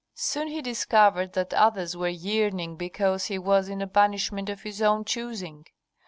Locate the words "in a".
3.69-3.87